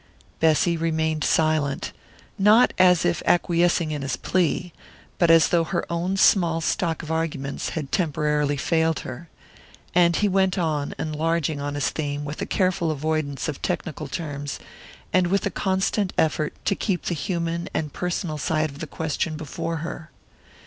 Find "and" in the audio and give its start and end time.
9.93-10.15, 15.13-15.27, 17.71-17.93